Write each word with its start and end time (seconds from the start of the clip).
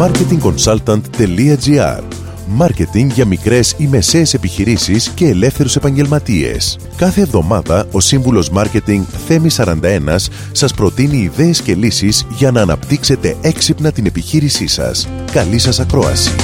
marketingconsultant.gr 0.00 2.02
Μάρκετινγκ 2.48 3.10
για 3.10 3.24
μικρές 3.24 3.74
ή 3.78 3.86
μεσαίες 3.86 4.34
επιχειρήσεις 4.34 5.08
και 5.08 5.26
ελεύθερους 5.26 5.76
επαγγελματίες. 5.76 6.78
Κάθε 6.96 7.20
εβδομάδα 7.20 7.86
ο 7.92 8.00
σύμβουλος 8.00 8.50
Μάρκετινγκ 8.50 9.04
Θέμη 9.26 9.48
41 9.56 10.16
σας 10.52 10.74
προτείνει 10.74 11.16
ιδέες 11.16 11.62
και 11.62 11.74
λύσεις 11.74 12.26
για 12.30 12.50
να 12.50 12.60
αναπτύξετε 12.60 13.36
έξυπνα 13.40 13.92
την 13.92 14.06
επιχείρησή 14.06 14.66
σας. 14.66 15.08
Καλή 15.32 15.58
σας 15.58 15.80
ακρόαση. 15.80 16.34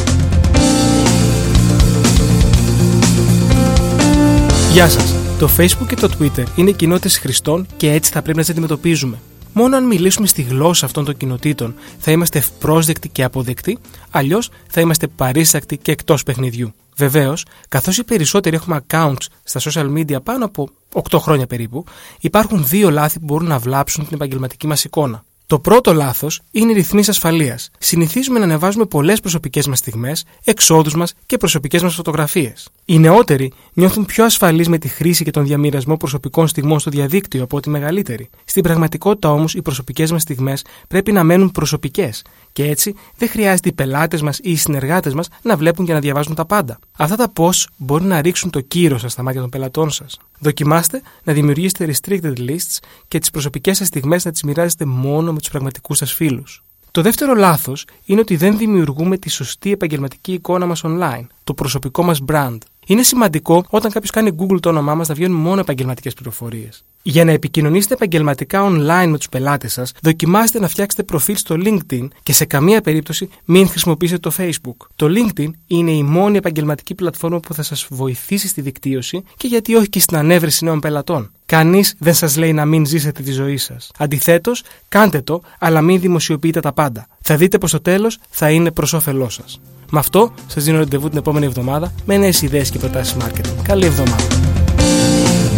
Γεια 4.73 4.89
σας. 4.89 5.15
Το 5.39 5.49
Facebook 5.59 5.87
και 5.89 5.97
το 5.97 6.11
Twitter 6.19 6.45
είναι 6.57 6.71
κοινότητες 6.71 7.19
χρηστών 7.19 7.67
και 7.77 7.93
έτσι 7.93 8.13
θα 8.13 8.23
πρέπει 8.23 8.37
να 8.37 8.43
τις 8.43 8.53
αντιμετωπίζουμε. 8.53 9.19
Μόνο 9.53 9.77
αν 9.77 9.87
μιλήσουμε 9.87 10.27
στη 10.27 10.43
γλώσσα 10.43 10.87
αυτών 10.87 11.05
των 11.05 11.17
κοινοτήτων 11.17 11.75
θα 11.99 12.11
είμαστε 12.11 12.39
ευπρόσδεκτοι 12.39 13.09
και 13.09 13.25
αποδεκτοί, 13.25 13.79
αλλιώς 14.11 14.51
θα 14.69 14.81
είμαστε 14.81 15.07
παρήσακτοι 15.07 15.77
και 15.77 15.93
εκτός 15.93 16.23
παιχνιδιού. 16.23 16.73
Βεβαίως, 16.97 17.45
καθώς 17.69 17.99
οι 17.99 18.05
περισσότεροι 18.05 18.57
έχουμε 18.57 18.85
accounts 18.89 19.27
στα 19.43 19.61
social 19.61 19.93
media 19.93 20.23
πάνω 20.23 20.45
από 20.45 20.69
8 20.93 21.19
χρόνια 21.19 21.47
περίπου, 21.47 21.85
υπάρχουν 22.21 22.67
δύο 22.67 22.91
λάθη 22.91 23.19
που 23.19 23.25
μπορούν 23.25 23.49
να 23.49 23.59
βλάψουν 23.59 24.05
την 24.05 24.15
επαγγελματική 24.15 24.67
μας 24.67 24.85
εικόνα. 24.85 25.25
Το 25.53 25.59
πρώτο 25.59 25.93
λάθος 25.93 26.41
είναι 26.51 26.71
οι 26.71 26.75
ρυθμίσει 26.75 27.11
ασφαλείας. 27.11 27.71
Συνηθίζουμε 27.79 28.39
να 28.39 28.45
ανεβάζουμε 28.45 28.85
πολλές 28.85 29.21
προσωπικές 29.21 29.67
μας 29.67 29.79
στιγμές, 29.79 30.25
εξόδους 30.45 30.95
μας 30.95 31.15
και 31.27 31.37
προσωπικές 31.37 31.83
μας 31.83 31.95
φωτογραφίες. 31.95 32.69
Οι 32.85 32.99
νεότεροι 32.99 33.53
νιώθουν 33.73 34.05
πιο 34.05 34.25
ασφαλείς 34.25 34.69
με 34.69 34.79
τη 34.79 34.89
χρήση 34.89 35.25
και 35.25 35.31
τον 35.31 35.45
διαμοιρασμό 35.45 35.97
προσωπικών 35.97 36.49
στιγμών 36.49 36.81
στο 36.81 36.91
διαδίκτυο 36.91 37.43
από 37.43 37.57
ότι 37.57 37.71
μεγαλύτεροι. 37.71 38.31
Στην 38.45 38.63
πραγματικότητα 38.63 39.31
όμως, 39.31 39.55
οι 39.55 39.63
προσωπικές 39.63 40.13
μας 40.13 40.23
στιγμές 40.23 40.65
πρέπει 40.89 41.13
να 41.13 41.23
μένουν 41.23 41.51
προσωπικές 41.51 42.23
και 42.53 42.65
έτσι 42.65 42.95
δεν 43.17 43.29
χρειάζεται 43.29 43.69
οι 43.69 43.73
πελάτες 43.73 44.23
μας 44.23 44.39
ή 44.39 44.51
οι 44.51 44.57
συνεργάτες 44.57 45.15
μας 45.15 45.29
να 45.43 45.57
βλέπουν 45.57 45.87
και 45.87 45.93
να 45.93 46.01
διαβάζουν 46.01 46.35
τα 46.35 46.45
πάντα. 46.45 46.79
Αυτά 46.97 47.17
τα 47.17 47.33
posts 47.37 47.65
μπορεί 47.77 48.05
να 48.05 48.21
ρίξουν 48.21 48.51
το 48.51 48.61
κύρο 48.61 48.99
σας 48.99 49.13
στα 49.13 49.23
μάτια 49.23 49.41
των 49.41 49.51
πελατών 49.51 49.91
σας. 49.91 50.19
Δοκιμάστε 50.39 51.03
να 51.25 51.33
δημιουργήσετε 51.33 51.93
restricted 51.93 52.39
lists 52.39 52.79
και 53.09 53.19
τις 53.19 53.31
προσωπικές 53.31 53.77
σας 53.77 53.87
στιγμές 53.87 54.25
να 54.25 54.31
τις 54.31 54.43
μοιράζετε 54.43 54.85
μόνο 54.85 55.33
με 55.33 55.39
τους 55.43 55.51
πραγματικούς 55.51 55.99
σας 55.99 56.13
φίλους. 56.13 56.65
Το 56.91 57.03
δεύτερο 57.03 57.35
λάθος 57.35 57.87
είναι 58.05 58.21
ότι 58.21 58.37
δεν 58.37 58.59
δημιουργούμε 58.59 59.17
τη 59.19 59.31
σωστή 59.31 59.73
επαγγελματική 59.73 60.33
εικόνα 60.33 60.67
μας 60.67 60.83
online, 60.85 61.27
το 61.45 61.55
προσωπικό 61.55 62.03
μας 62.03 62.21
brand. 62.27 62.59
Είναι 62.87 63.03
σημαντικό 63.03 63.65
όταν 63.69 63.91
κάποιος 63.91 64.11
κάνει 64.11 64.31
Google 64.39 64.61
το 64.61 64.69
όνομά 64.69 64.95
μας 64.95 65.09
να 65.09 65.15
βγαίνουν 65.15 65.41
μόνο 65.41 65.61
επαγγελματικές 65.61 66.15
πληροφορίες. 66.15 66.85
Για 67.03 67.25
να 67.25 67.31
επικοινωνήσετε 67.31 67.95
επαγγελματικά 67.95 68.69
online 68.69 69.07
με 69.09 69.19
τους 69.19 69.29
πελάτες 69.29 69.73
σας, 69.73 69.93
δοκιμάστε 70.03 70.61
να 70.61 70.69
φτιάξετε 70.69 71.03
προφίλ 71.03 71.37
στο 71.37 71.57
LinkedIn 71.59 72.09
και 72.23 72.33
σε 72.33 72.45
καμία 72.45 72.81
περίπτωση 72.81 73.29
μην 73.45 73.69
χρησιμοποιήσετε 73.69 74.29
το 74.29 74.35
Facebook. 74.39 74.87
Το 74.97 75.07
LinkedIn 75.09 75.51
είναι 75.67 75.91
η 75.91 76.03
μόνη 76.03 76.37
επαγγελματική 76.37 76.95
πλατφόρμα 76.95 77.41
που 77.41 77.55
θα 77.55 77.63
σας 77.63 77.87
βοηθήσει 77.91 78.49
στη 78.49 78.61
δικτύωση 78.61 79.23
και 79.37 79.47
γιατί 79.47 79.75
όχι 79.75 79.89
και 79.89 80.01
στην 80.01 80.17
ανέβρεση 80.17 80.65
νέων 80.65 80.81
πελατών. 80.81 81.31
Κανείς 81.53 81.95
δεν 81.99 82.15
σας 82.15 82.37
λέει 82.37 82.53
να 82.53 82.65
μην 82.65 82.87
ζήσετε 82.87 83.23
τη 83.23 83.33
ζωή 83.33 83.57
σας. 83.57 83.91
Αντιθέτως, 83.99 84.63
κάντε 84.89 85.21
το, 85.21 85.43
αλλά 85.59 85.81
μην 85.81 86.01
δημοσιοποιείτε 86.01 86.61
τα 86.61 86.73
πάντα. 86.73 87.07
Θα 87.21 87.37
δείτε 87.37 87.59
πως 87.59 87.71
το 87.71 87.81
τέλος 87.81 88.19
θα 88.31 88.51
είναι 88.51 88.71
προς 88.71 88.93
όφελός 88.93 89.35
σας. 89.35 89.61
Με 89.91 89.99
αυτό, 89.99 90.35
σας 90.47 90.65
δίνω 90.65 90.79
ραντεβού 90.79 91.09
την 91.09 91.19
επόμενη 91.19 91.47
εβδομάδα 91.47 91.93
με 92.05 92.17
νέες 92.17 92.43
ιδέες 92.43 92.71
και 92.71 92.79
προτάσεις 92.79 93.17
marketing. 93.21 93.55
Καλή 93.63 93.87
εβδομάδα. 93.87 94.27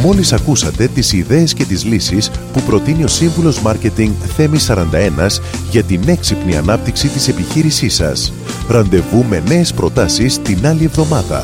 Μόλις 0.03 0.33
ακούσατε 0.33 0.86
τις 0.86 1.12
ιδέες 1.12 1.55
και 1.55 1.64
τις 1.64 1.84
λύσεις 1.84 2.31
που 2.53 2.61
προτείνει 2.61 3.05
ο 3.05 3.08
σύμβουλος 3.08 3.61
Μάρκετινγκ 3.61 4.12
Θέμης 4.36 4.64
41 4.64 5.41
για 5.70 5.83
την 5.83 6.03
έξυπνη 6.06 6.56
ανάπτυξη 6.56 7.08
της 7.08 7.29
επιχείρησής 7.29 7.95
σας. 7.95 8.33
Ραντεβού 8.69 9.25
με 9.25 9.42
νέες 9.47 9.75
προτάσεις 9.75 10.42
την 10.42 10.67
άλλη 10.67 10.84
εβδομάδα. 10.84 11.42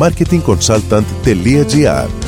marketingconsultant.gr 0.00 2.27